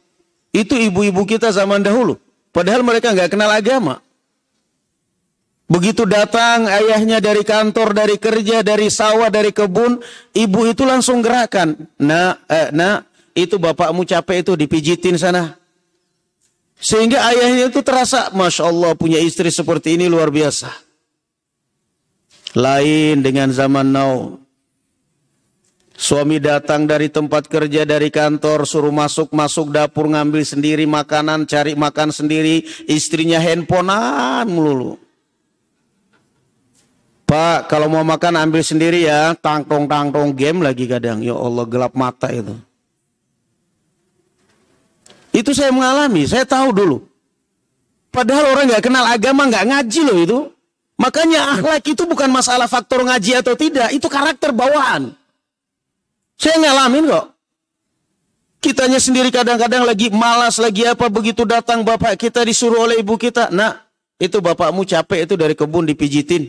[0.49, 2.17] Itu ibu-ibu kita zaman dahulu.
[2.49, 4.01] Padahal mereka nggak kenal agama.
[5.71, 10.03] Begitu datang ayahnya dari kantor, dari kerja, dari sawah, dari kebun,
[10.35, 11.87] ibu itu langsung gerakan.
[11.95, 12.99] Nah, eh, nah,
[13.31, 15.55] itu bapakmu capek itu dipijitin sana.
[16.75, 20.90] Sehingga ayahnya itu terasa, masya Allah punya istri seperti ini luar biasa.
[22.57, 24.35] Lain dengan zaman now.
[26.01, 32.09] Suami datang dari tempat kerja, dari kantor, suruh masuk-masuk dapur, ngambil sendiri makanan, cari makan
[32.09, 32.65] sendiri.
[32.89, 34.97] Istrinya handphonean melulu.
[37.29, 39.31] Pak, kalau mau makan ambil sendiri ya.
[39.37, 41.23] Tangtong-tangtong game lagi kadang.
[41.23, 42.57] Ya Allah, gelap mata itu.
[45.31, 46.97] Itu saya mengalami, saya tahu dulu.
[48.11, 50.39] Padahal orang nggak kenal agama, nggak ngaji loh itu.
[51.01, 55.17] Makanya akhlak itu bukan masalah faktor ngaji atau tidak, itu karakter bawaan.
[56.37, 57.25] Saya ngalamin kok.
[58.61, 63.49] Kitanya sendiri kadang-kadang lagi malas, lagi apa, begitu datang bapak kita disuruh oleh ibu kita.
[63.49, 63.81] Nah,
[64.21, 66.45] itu bapakmu capek itu dari kebun dipijitin.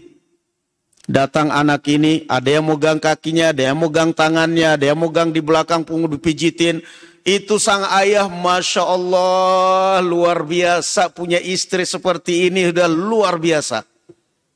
[1.09, 5.41] Datang anak ini, ada yang megang kakinya, ada yang megang tangannya, ada yang megang di
[5.41, 6.85] belakang punggung dipijitin.
[7.25, 13.92] Itu sang ayah, Masya Allah, luar biasa punya istri seperti ini, udah luar biasa.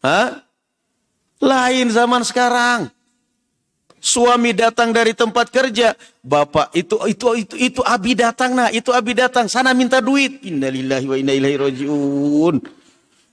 [0.06, 0.46] Hah?
[1.42, 2.94] Lain zaman sekarang.
[3.98, 9.18] Suami datang dari tempat kerja, bapak itu itu itu itu abi datang nah, itu abi
[9.18, 10.46] datang, sana minta duit.
[10.46, 12.56] Innalillahi wa inna ilaihi rajiun.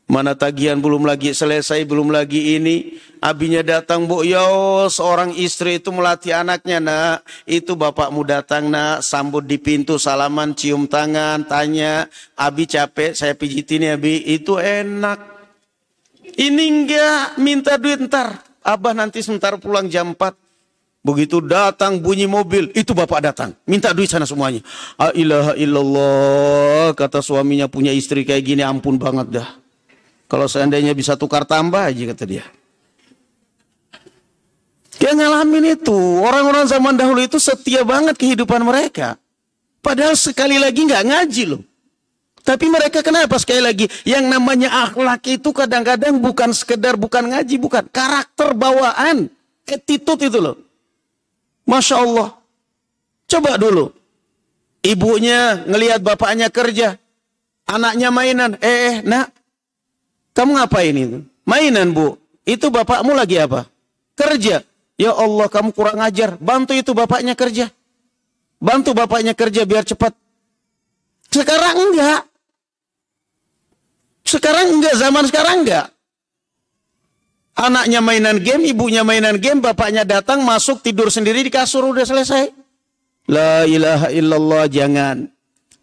[0.10, 3.00] Mana tagihan belum lagi selesai, belum lagi ini.
[3.24, 7.18] Abinya datang, bu, yo seorang istri itu melatih anaknya, nak.
[7.48, 9.00] Itu bapakmu datang, nak.
[9.00, 12.12] Sambut di pintu, salaman, cium tangan, tanya.
[12.36, 14.28] Abi capek, saya pijitin ya, Abi.
[14.28, 15.33] Itu enak.
[16.34, 18.42] Ini enggak, minta duit ntar.
[18.64, 20.34] Abah nanti sebentar pulang jam 4.
[21.04, 23.52] Begitu datang bunyi mobil, itu bapak datang.
[23.68, 24.64] Minta duit sana semuanya.
[24.96, 29.50] Ah ilaha illallah, kata suaminya punya istri kayak gini ampun banget dah.
[30.32, 32.48] Kalau seandainya bisa tukar tambah aja kata dia.
[34.96, 36.24] Dia ngalamin itu.
[36.24, 39.20] Orang-orang zaman dahulu itu setia banget kehidupan mereka.
[39.84, 41.62] Padahal sekali lagi nggak ngaji loh.
[42.44, 43.88] Tapi mereka kenapa sekali lagi?
[44.04, 47.88] Yang namanya akhlak itu kadang-kadang bukan sekedar bukan ngaji, bukan.
[47.88, 49.32] Karakter bawaan.
[49.64, 50.60] Attitude itu loh.
[51.64, 52.36] Masya Allah.
[53.32, 53.96] Coba dulu.
[54.84, 57.00] Ibunya ngelihat bapaknya kerja.
[57.64, 58.60] Anaknya mainan.
[58.60, 59.32] Eh, eh nak.
[60.36, 61.24] Kamu ngapain itu?
[61.48, 62.20] Mainan bu.
[62.44, 63.72] Itu bapakmu lagi apa?
[64.20, 64.68] Kerja.
[65.00, 66.36] Ya Allah kamu kurang ajar.
[66.44, 67.72] Bantu itu bapaknya kerja.
[68.60, 70.12] Bantu bapaknya kerja biar cepat.
[71.32, 72.33] Sekarang enggak.
[74.24, 74.96] Sekarang enggak.
[74.98, 75.88] Zaman sekarang enggak.
[77.54, 82.50] Anaknya mainan game, ibunya mainan game, bapaknya datang, masuk, tidur sendiri di kasur, udah selesai.
[83.30, 85.30] La ilaha illallah, jangan.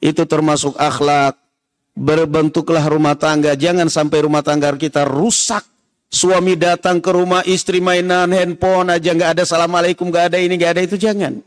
[0.02, 1.38] Itu termasuk akhlak
[1.94, 3.54] berbentuklah rumah tangga.
[3.54, 5.62] Jangan sampai rumah tangga kita rusak.
[6.10, 10.72] Suami datang ke rumah, istri mainan, handphone aja nggak ada assalamualaikum, nggak ada ini, nggak
[10.74, 11.38] ada itu jangan.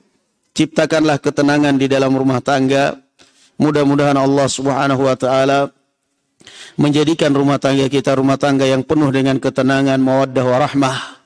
[0.55, 2.95] Ciptakanlah ketenangan di dalam rumah tangga.
[3.59, 5.67] Mudah-mudahan Allah Subhanahu Wa Taala
[6.79, 11.23] menjadikan rumah tangga kita rumah tangga yang penuh dengan ketenangan, mawaddah warahmah.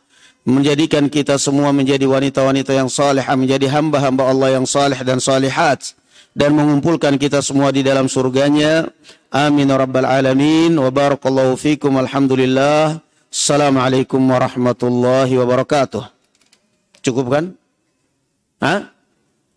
[0.48, 5.92] Menjadikan kita semua menjadi wanita-wanita yang saleh, menjadi hamba-hamba Allah yang saleh dan salihat
[6.32, 8.88] dan mengumpulkan kita semua di dalam surganya.
[9.28, 13.04] Amin ya rabbal alamin wa barakallahu fikum alhamdulillah.
[13.28, 16.08] Assalamualaikum warahmatullahi wabarakatuh.
[17.04, 17.46] Cukup kan?
[18.64, 18.88] Hah?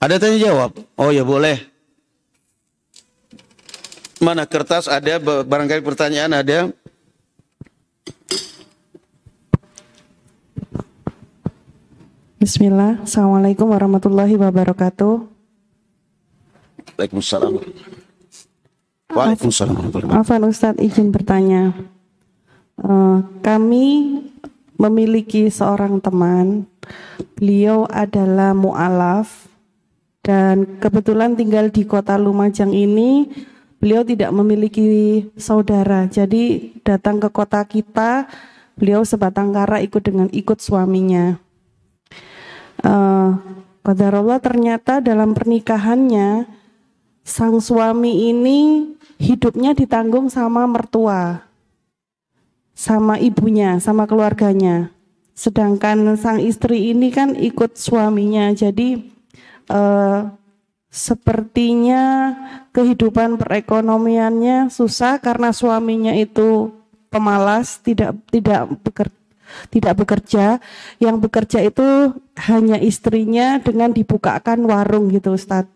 [0.02, 0.74] Ada tanya jawab?
[0.98, 1.69] Oh ya boleh.
[4.20, 5.16] Mana kertas ada
[5.48, 6.68] barangkali pertanyaan ada?
[12.36, 13.00] Bismillah.
[13.00, 15.24] Assalamualaikum warahmatullahi wabarakatuh.
[17.00, 17.64] Waalaikumsalam.
[19.08, 19.76] Waalaikumsalam.
[20.12, 21.72] Afan Ustadz izin bertanya.
[22.76, 24.20] Uh, kami
[24.76, 26.68] memiliki seorang teman.
[27.40, 29.48] Beliau adalah mu'alaf
[30.20, 33.32] dan kebetulan tinggal di kota Lumajang ini.
[33.80, 34.84] Beliau tidak memiliki
[35.40, 38.28] saudara, jadi datang ke kota kita.
[38.76, 41.40] Beliau sebatang kara ikut dengan ikut suaminya.
[42.80, 43.36] Uh,
[44.40, 46.44] ternyata dalam pernikahannya
[47.24, 51.44] sang suami ini hidupnya ditanggung sama mertua,
[52.72, 54.92] sama ibunya, sama keluarganya.
[55.36, 59.00] Sedangkan sang istri ini kan ikut suaminya, jadi
[59.72, 60.20] eh,
[60.90, 62.34] sepertinya
[62.74, 66.74] kehidupan perekonomiannya susah karena suaminya itu
[67.08, 69.18] pemalas, tidak tidak bekerja
[69.70, 70.62] tidak bekerja,
[71.02, 75.70] yang bekerja itu hanya istrinya dengan dibukakan warung gitu Ustadz.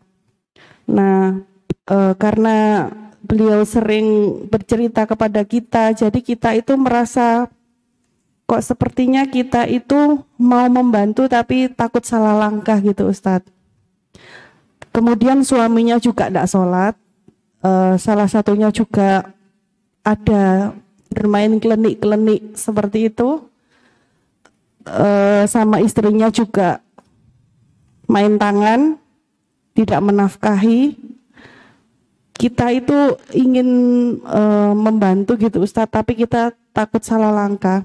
[0.86, 1.42] Nah,
[1.88, 2.88] e, karena
[3.24, 7.48] beliau sering bercerita kepada kita, jadi kita itu merasa
[8.44, 13.53] kok sepertinya kita itu mau membantu tapi takut salah langkah gitu Ustadz.
[14.94, 16.94] Kemudian suaminya juga tidak sholat,
[17.58, 19.34] e, salah satunya juga
[20.06, 20.70] ada
[21.10, 23.42] bermain klenik-klenik seperti itu,
[24.86, 25.08] e,
[25.50, 26.78] sama istrinya juga
[28.06, 28.94] main tangan,
[29.74, 30.94] tidak menafkahi.
[32.38, 33.68] Kita itu ingin
[34.22, 34.42] e,
[34.78, 37.82] membantu gitu Ustadz tapi kita takut salah langkah.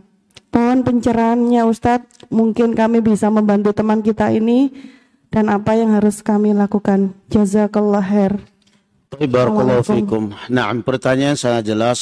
[0.53, 2.29] Mohon pencerahannya Ustadz.
[2.29, 4.69] Mungkin kami bisa membantu teman kita ini
[5.29, 7.13] dan apa yang harus kami lakukan.
[7.29, 8.33] Jazakallah khair.
[9.09, 10.33] Barakallahu fikum.
[10.49, 11.99] Nah, pertanyaan sangat jelas.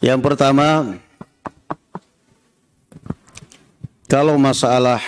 [0.00, 0.96] Yang pertama,
[4.08, 5.00] kalau masalah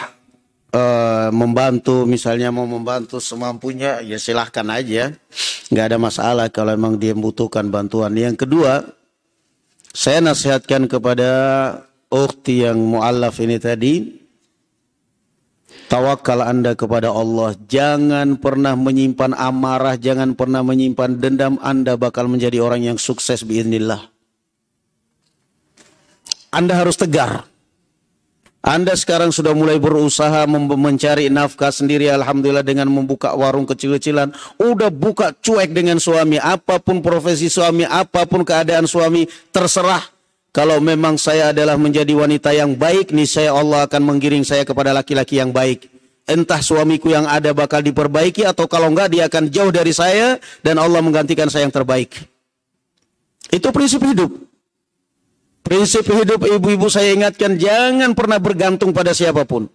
[0.75, 5.15] uh, membantu misalnya mau membantu semampunya ya silahkan aja.
[5.71, 8.13] Nggak ada masalah kalau memang dia membutuhkan bantuan.
[8.13, 8.83] Yang kedua
[9.91, 11.31] saya nasihatkan kepada
[12.11, 14.20] ukti yang mu'allaf ini tadi
[15.91, 22.63] tawakal anda kepada Allah jangan pernah menyimpan amarah jangan pernah menyimpan dendam anda bakal menjadi
[22.63, 24.07] orang yang sukses biiznillah
[26.51, 27.47] anda harus tegar
[28.61, 34.37] Anda sekarang sudah mulai berusaha mencari nafkah sendiri Alhamdulillah dengan membuka warung kecil-kecilan.
[34.61, 36.37] Udah buka cuek dengan suami.
[36.37, 40.05] Apa pun profesi suami, apa pun keadaan suami, terserah.
[40.51, 44.91] Kalau memang saya adalah menjadi wanita yang baik, nih saya Allah akan menggiring saya kepada
[44.91, 45.87] laki-laki yang baik.
[46.27, 50.79] Entah suamiku yang ada bakal diperbaiki atau kalau enggak dia akan jauh dari saya dan
[50.83, 52.19] Allah menggantikan saya yang terbaik.
[53.51, 54.31] Itu prinsip hidup.
[55.63, 59.71] Prinsip hidup ibu-ibu saya ingatkan jangan pernah bergantung pada siapa pun.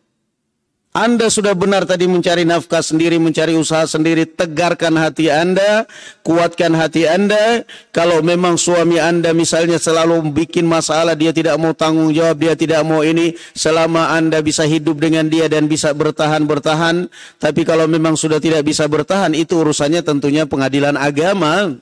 [0.95, 5.83] Anda sudah benar tadi mencari nafkah sendiri, mencari usaha sendiri, tegarkan hati Anda,
[6.23, 7.67] kuatkan hati Anda.
[7.91, 12.87] Kalau memang suami Anda misalnya selalu bikin masalah, dia tidak mau tanggung jawab, dia tidak
[12.87, 17.11] mau ini, selama Anda bisa hidup dengan dia dan bisa bertahan-bertahan.
[17.43, 21.75] Tapi kalau memang sudah tidak bisa bertahan, itu urusannya tentunya pengadilan agama.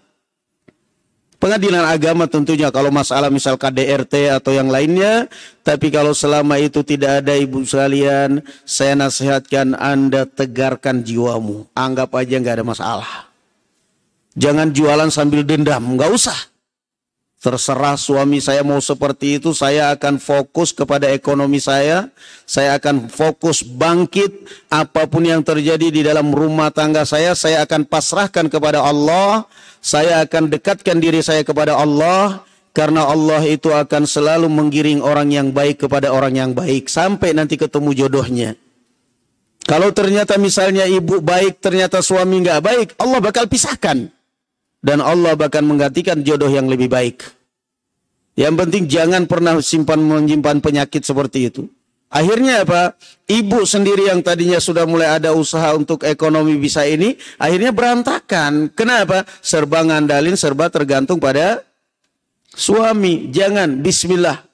[1.44, 5.28] Pengadilan agama tentunya kalau masalah misal KDRT atau yang lainnya.
[5.60, 11.68] Tapi kalau selama itu tidak ada ibu sekalian, saya nasihatkan Anda tegarkan jiwamu.
[11.76, 13.12] Anggap aja nggak ada masalah.
[14.39, 16.53] Jangan jualan sambil dendam, nggak usah.
[17.44, 22.08] Terserah suami saya mau seperti itu, saya akan fokus kepada ekonomi saya.
[22.48, 27.84] Saya akan fokus bangkit apa pun yang terjadi di dalam rumah tangga saya, saya akan
[27.84, 29.44] pasrahkan kepada Allah
[29.84, 35.52] saya akan dekatkan diri saya kepada Allah karena Allah itu akan selalu menggiring orang yang
[35.52, 38.56] baik kepada orang yang baik sampai nanti ketemu jodohnya.
[39.68, 44.08] Kalau ternyata misalnya ibu baik, ternyata suami nggak baik, Allah bakal pisahkan.
[44.84, 47.24] Dan Allah bakal menggantikan jodoh yang lebih baik.
[48.36, 51.72] Yang penting jangan pernah simpan menyimpan penyakit seperti itu.
[52.14, 52.94] Akhirnya apa?
[53.26, 58.70] Ibu sendiri yang tadinya sudah mulai ada usaha untuk ekonomi bisa ini, akhirnya berantakan.
[58.70, 59.26] Kenapa?
[59.42, 61.66] Serba ngandalin, serba tergantung pada
[62.54, 63.34] suami.
[63.34, 64.46] Jangan, bismillah.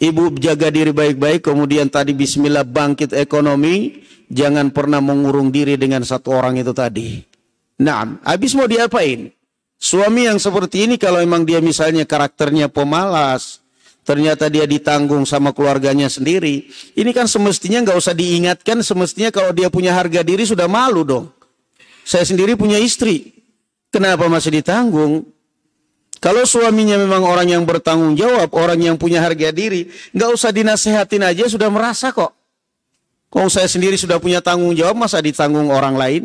[0.00, 4.00] Ibu jaga diri baik-baik, kemudian tadi bismillah bangkit ekonomi.
[4.32, 7.20] Jangan pernah mengurung diri dengan satu orang itu tadi.
[7.84, 9.28] Nah, habis mau diapain?
[9.78, 13.60] Suami yang seperti ini kalau memang dia misalnya karakternya pemalas,
[14.04, 16.68] ternyata dia ditanggung sama keluarganya sendiri.
[16.94, 21.26] Ini kan semestinya nggak usah diingatkan, semestinya kalau dia punya harga diri sudah malu dong.
[22.04, 23.32] Saya sendiri punya istri,
[23.88, 25.24] kenapa masih ditanggung?
[26.20, 31.20] Kalau suaminya memang orang yang bertanggung jawab, orang yang punya harga diri, nggak usah dinasehatin
[31.20, 32.32] aja sudah merasa kok.
[33.28, 36.22] Kalau saya sendiri sudah punya tanggung jawab, masa ditanggung orang lain?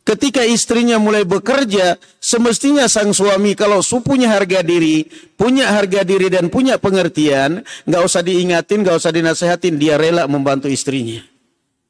[0.00, 6.48] Ketika istrinya mulai bekerja, semestinya sang suami kalau punya harga diri, punya harga diri dan
[6.48, 11.20] punya pengertian, nggak usah diingatin, nggak usah dinasehatin, dia rela membantu istrinya.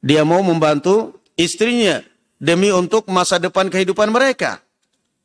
[0.03, 2.03] Dia mau membantu istrinya
[2.35, 4.59] demi untuk masa depan kehidupan mereka.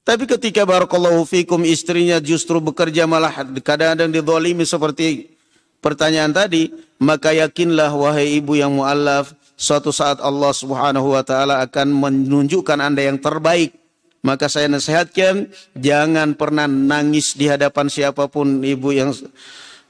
[0.07, 5.34] Tapi ketika barakallahu fikum istrinya justru bekerja malah kadang-kadang didolimi seperti
[5.82, 6.70] pertanyaan tadi,
[7.03, 13.09] maka yakinlah wahai ibu yang mu'allaf, suatu saat Allah Subhanahu wa taala akan menunjukkan Anda
[13.09, 13.75] yang terbaik.
[14.21, 15.49] Maka saya nasihatkan
[15.79, 19.15] jangan pernah nangis di hadapan siapa pun ibu yang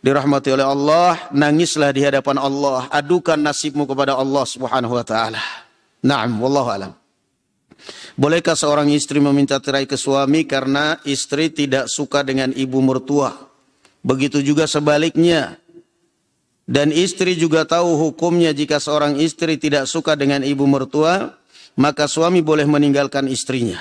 [0.05, 5.43] dirahmati oleh Allah, nangislah di hadapan Allah, adukan nasibmu kepada Allah Subhanahu wa taala.
[6.05, 6.93] Naam, wallahu alam.
[8.17, 13.35] Bolehkah seorang istri meminta cerai ke suami karena istri tidak suka dengan ibu mertua?
[14.07, 15.59] Begitu juga sebaliknya,
[16.67, 21.39] dan istri juga tahu hukumnya jika seorang istri tidak suka dengan ibu mertua,
[21.79, 23.79] maka suami boleh meninggalkan istrinya.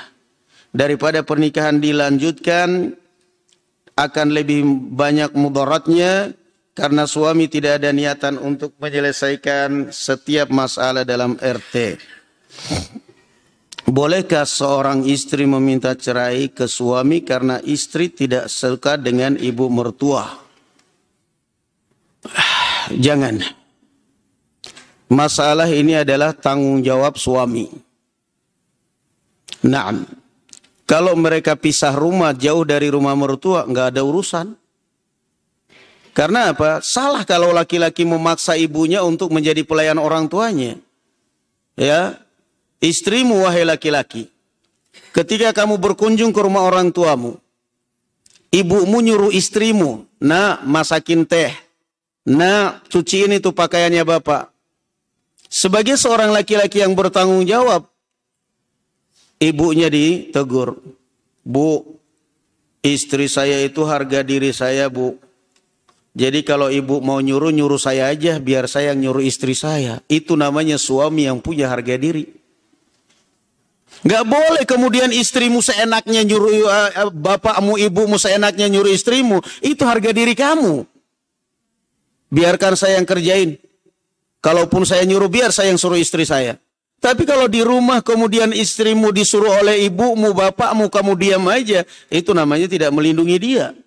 [0.69, 2.93] Daripada pernikahan dilanjutkan,
[3.95, 4.61] akan lebih
[4.93, 6.35] banyak mudaratnya
[6.75, 11.97] karena suami tidak ada niatan untuk menyelesaikan setiap masalah dalam RT.
[13.87, 20.43] Bolehkah seorang istri meminta cerai ke suami karena istri tidak suka dengan ibu mertua?
[22.93, 23.41] Jangan.
[25.09, 27.69] Masalah ini adalah tanggung jawab suami.
[29.65, 29.93] Nah,
[30.85, 34.53] kalau mereka pisah rumah jauh dari rumah mertua, nggak ada urusan.
[36.15, 36.79] Karena apa?
[36.79, 40.79] Salah kalau laki-laki memaksa ibunya untuk menjadi pelayan orang tuanya.
[41.75, 42.15] Ya,
[42.79, 44.31] istrimu wahai laki-laki,
[45.11, 47.35] ketika kamu berkunjung ke rumah orang tuamu,
[48.47, 51.51] ibumu nyuruh istrimu, nah masakin teh,
[52.25, 54.49] Nah, cuci ini tuh pakaiannya Bapak.
[55.45, 57.85] Sebagai seorang laki-laki yang bertanggung jawab,
[59.37, 60.81] ibunya ditegur.
[61.45, 61.85] Bu,
[62.81, 65.21] istri saya itu harga diri saya, Bu.
[66.15, 69.99] Jadi kalau ibu mau nyuruh, nyuruh saya aja, biar saya yang nyuruh istri saya.
[70.07, 72.25] Itu namanya suami yang punya harga diri.
[74.05, 79.43] Gak boleh kemudian istrimu seenaknya nyuruh, uh, bapakmu, ibumu seenaknya nyuruh istrimu.
[79.59, 80.94] Itu harga diri kamu.
[82.29, 83.57] Biarkan saya yang kerjain.
[84.41, 86.61] Kalaupun saya nyuruh biar saya yang suruh istri saya.
[87.01, 92.65] Tapi kalau di rumah kemudian istrimu disuruh oleh ibumu, bapakmu, kamu diam aja, itu namanya
[92.65, 93.77] tidak melindungi dia.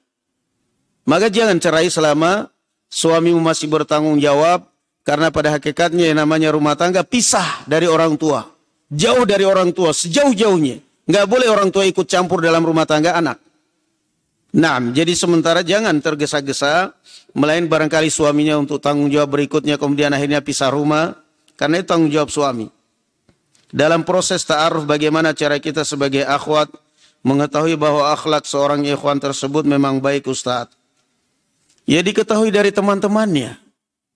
[1.08, 2.52] Maka jangan cerai selama
[2.92, 4.68] suamimu masih bertanggung jawab,
[5.02, 8.44] karena pada hakikatnya yang namanya rumah tangga pisah dari orang tua.
[8.92, 10.78] Jauh dari orang tua, sejauh-jauhnya.
[11.08, 13.40] Nggak boleh orang tua ikut campur dalam rumah tangga anak.
[14.58, 16.90] Nah, jadi sementara jangan tergesa-gesa,
[17.30, 21.14] melain barangkali suaminya untuk tanggung jawab berikutnya, kemudian akhirnya pisah rumah,
[21.54, 22.66] karena itu tanggung jawab suami.
[23.70, 26.74] Dalam proses ta'aruf bagaimana cara kita sebagai akhwat
[27.22, 30.74] mengetahui bahwa akhlak seorang ikhwan tersebut memang baik Ustaz.
[31.86, 33.60] Ya diketahui dari teman-temannya.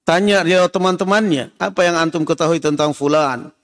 [0.02, 3.54] Tanya dia teman-temannya, apa yang antum ketahui tentang fulan?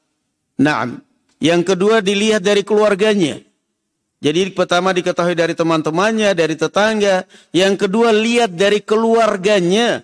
[0.55, 1.03] Naam.
[1.43, 3.43] Yang kedua dilihat dari keluarganya.
[4.19, 7.23] Jadi pertama diketahui dari teman-temannya, dari tetangga.
[7.55, 10.03] Yang kedua lihat dari keluarganya.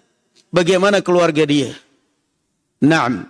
[0.54, 1.74] Bagaimana keluarga dia.
[2.78, 3.26] Naam.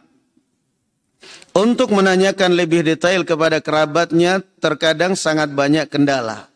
[1.55, 6.51] Untuk menanyakan lebih detail kepada kerabatnya terkadang sangat banyak kendala.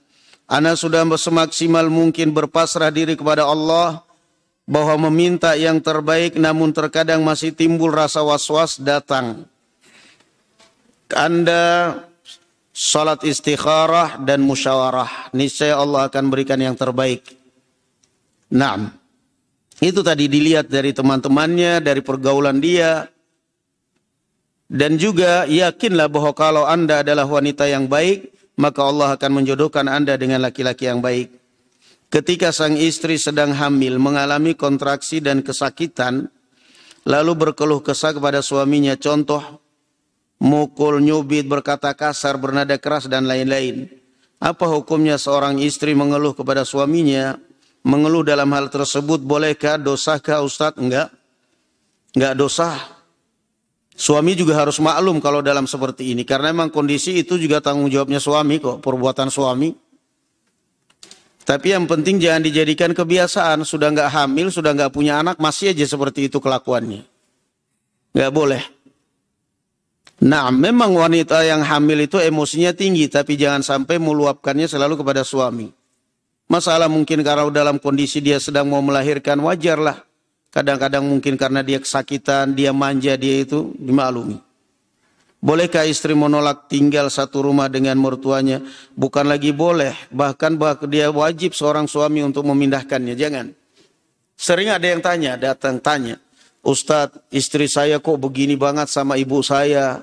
[0.48, 4.04] Anak sudah semaksimal mungkin berpasrah diri kepada Allah
[4.68, 9.48] bahwa meminta yang terbaik namun terkadang masih timbul rasa was-was datang.
[11.08, 11.96] Anda
[12.78, 15.34] salat istikharah dan musyawarah.
[15.34, 17.26] Niscaya Allah akan berikan yang terbaik.
[18.54, 18.94] Nah,
[19.82, 23.10] itu tadi dilihat dari teman-temannya, dari pergaulan dia,
[24.70, 28.30] dan juga yakinlah bahwa kalau Anda adalah wanita yang baik,
[28.62, 31.34] maka Allah akan menjodohkan Anda dengan laki-laki yang baik.
[32.08, 36.32] Ketika sang istri sedang hamil, mengalami kontraksi dan kesakitan,
[37.04, 39.44] lalu berkeluh kesah kepada suaminya, contoh
[40.38, 43.90] mukul, nyubit, berkata kasar, bernada keras, dan lain-lain.
[44.38, 47.38] Apa hukumnya seorang istri mengeluh kepada suaminya?
[47.82, 50.78] Mengeluh dalam hal tersebut bolehkah, dosakah Ustadz?
[50.78, 51.10] Enggak.
[52.14, 52.70] Enggak dosa.
[53.98, 56.22] Suami juga harus maklum kalau dalam seperti ini.
[56.22, 58.78] Karena memang kondisi itu juga tanggung jawabnya suami kok.
[58.78, 59.74] Perbuatan suami.
[61.42, 63.66] Tapi yang penting jangan dijadikan kebiasaan.
[63.66, 67.02] Sudah nggak hamil, sudah nggak punya anak, masih aja seperti itu kelakuannya.
[68.14, 68.62] Nggak boleh.
[70.18, 75.70] Nah, memang wanita yang hamil itu emosinya tinggi, tapi jangan sampai meluapkannya selalu kepada suami.
[76.50, 80.02] Masalah mungkin kalau dalam kondisi dia sedang mau melahirkan, wajarlah.
[80.50, 84.42] Kadang-kadang mungkin karena dia kesakitan, dia manja, dia itu dimaklumi.
[85.38, 88.58] Bolehkah istri menolak tinggal satu rumah dengan mertuanya?
[88.98, 93.14] Bukan lagi boleh, bahkan bahkan dia wajib seorang suami untuk memindahkannya.
[93.14, 93.46] Jangan.
[94.34, 96.18] Sering ada yang tanya, datang tanya,
[96.62, 100.02] Ustadz, istri saya kok begini banget sama ibu saya.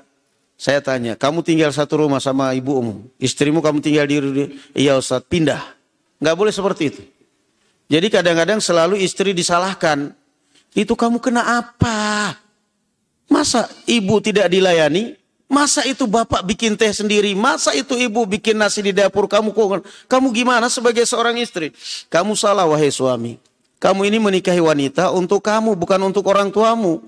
[0.56, 4.16] Saya tanya, kamu tinggal satu rumah sama ibumu, istrimu kamu tinggal di.
[4.72, 5.60] Iya Ustadz, pindah.
[6.16, 7.02] Nggak boleh seperti itu.
[7.92, 10.16] Jadi kadang-kadang selalu istri disalahkan.
[10.72, 12.34] Itu kamu kena apa?
[13.28, 15.16] Masa ibu tidak dilayani?
[15.46, 17.30] Masa itu bapak bikin teh sendiri?
[17.38, 19.30] Masa itu ibu bikin nasi di dapur?
[19.30, 19.54] Kamu
[20.10, 21.70] kamu gimana sebagai seorang istri?
[22.10, 23.38] Kamu salah wahai suami.
[23.76, 27.04] Kamu ini menikahi wanita untuk kamu, bukan untuk orang tuamu.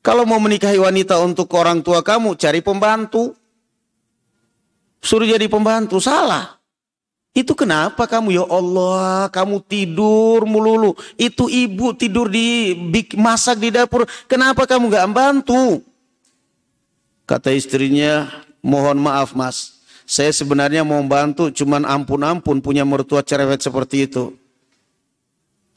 [0.00, 3.36] Kalau mau menikahi wanita untuk orang tua kamu, cari pembantu.
[5.04, 6.56] Suruh jadi pembantu, salah.
[7.36, 10.96] Itu kenapa kamu ya Allah, kamu tidur mululu.
[11.20, 12.74] Itu ibu tidur di
[13.14, 14.08] masak di dapur.
[14.26, 15.84] Kenapa kamu gak bantu?
[17.28, 18.32] Kata istrinya,
[18.64, 19.84] mohon maaf mas.
[20.08, 24.32] Saya sebenarnya mau bantu, cuman ampun-ampun punya mertua cerewet seperti itu.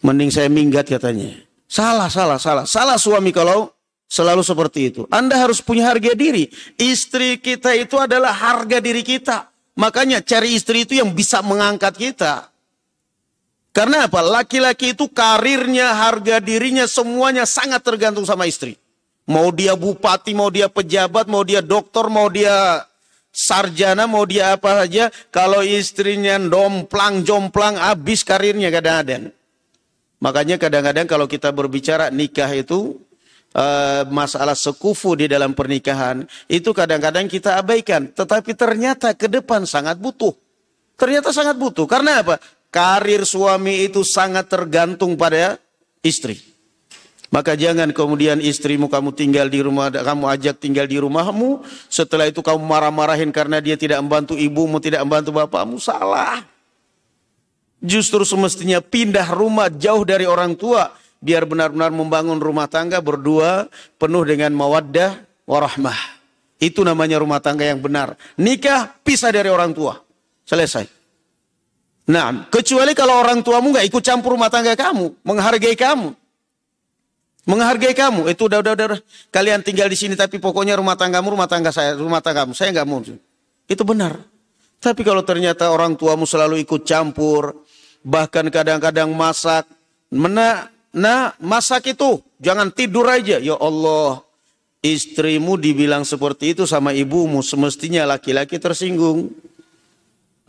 [0.02, 1.38] Mending saya minggat katanya.
[1.70, 2.66] Salah, salah, salah.
[2.66, 3.70] Salah suami kalau
[4.12, 5.02] selalu seperti itu.
[5.08, 6.52] Anda harus punya harga diri.
[6.76, 9.48] Istri kita itu adalah harga diri kita.
[9.80, 12.52] Makanya cari istri itu yang bisa mengangkat kita.
[13.72, 14.20] Karena apa?
[14.20, 18.76] Laki-laki itu karirnya, harga dirinya, semuanya sangat tergantung sama istri.
[19.24, 22.84] Mau dia bupati, mau dia pejabat, mau dia dokter, mau dia
[23.32, 25.08] sarjana, mau dia apa saja.
[25.32, 29.32] Kalau istrinya domplang, jomplang, habis karirnya kadang-kadang.
[30.22, 33.02] Makanya kadang-kadang kalau kita berbicara nikah itu
[33.58, 39.98] uh, masalah sekufu di dalam pernikahan itu kadang-kadang kita abaikan, tetapi ternyata ke depan sangat
[39.98, 40.38] butuh.
[40.94, 41.90] Ternyata sangat butuh.
[41.90, 42.38] Karena apa?
[42.70, 45.58] Karir suami itu sangat tergantung pada
[46.06, 46.38] istri.
[47.32, 51.64] Maka jangan kemudian istrimu kamu tinggal di rumah, kamu ajak tinggal di rumahmu.
[51.88, 55.80] Setelah itu kamu marah-marahin karena dia tidak membantu ibumu, tidak membantu bapakmu.
[55.80, 56.51] Salah.
[57.82, 64.22] Justru semestinya pindah rumah jauh dari orang tua biar benar-benar membangun rumah tangga berdua penuh
[64.26, 65.18] dengan mawaddah
[65.50, 65.98] warahmah.
[66.62, 68.14] Itu namanya rumah tangga yang benar.
[68.38, 69.98] Nikah pisah dari orang tua.
[70.46, 70.86] Selesai.
[72.10, 76.14] Nah, kecuali kalau orang tuamu nggak ikut campur rumah tangga kamu, menghargai kamu.
[77.42, 79.00] Menghargai kamu, itu udah, udah, udah, udah.
[79.34, 82.54] Kalian tinggal di sini, tapi pokoknya rumah tanggamu, rumah tangga saya, rumah tanggamu.
[82.54, 83.02] Saya nggak mau.
[83.66, 84.22] Itu benar.
[84.78, 87.66] Tapi kalau ternyata orang tuamu selalu ikut campur,
[88.02, 89.66] bahkan kadang-kadang masak,
[90.10, 93.38] mena, nah masak itu jangan tidur aja.
[93.38, 94.22] Ya Allah,
[94.82, 99.30] istrimu dibilang seperti itu sama ibumu, semestinya laki-laki tersinggung.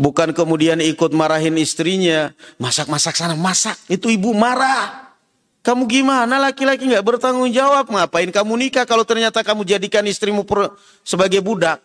[0.00, 3.76] Bukan kemudian ikut marahin istrinya, masak-masak sana, masak.
[3.86, 5.14] Itu ibu marah.
[5.62, 7.86] Kamu gimana laki-laki nggak bertanggung jawab?
[7.86, 10.42] Ngapain kamu nikah kalau ternyata kamu jadikan istrimu
[11.06, 11.78] sebagai budak?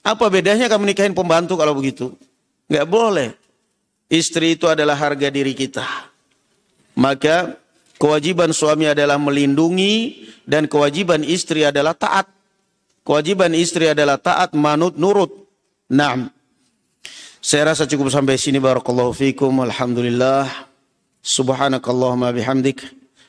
[0.00, 2.16] Apa bedanya kamu nikahin pembantu kalau begitu?
[2.64, 3.28] Nggak boleh.
[4.08, 5.84] Istri itu adalah harga diri kita.
[6.94, 7.56] Maka
[7.96, 12.28] kewajiban suami adalah melindungi dan kewajiban istri adalah taat.
[13.04, 15.32] Kewajiban istri adalah taat, manut, nurut.
[15.92, 16.32] Naam.
[17.44, 18.56] Saya rasa cukup sampai sini.
[18.56, 19.52] Barakallahu fikum.
[19.60, 20.48] Alhamdulillah.
[21.20, 22.80] Subhanakallahumma bihamdik.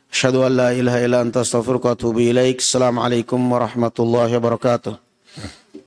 [0.08, 2.64] Asyhadu an la ilaha illa anta astaghfiruka wa atubu ilaik.
[2.64, 4.96] Assalamualaikum warahmatullahi wabarakatuh.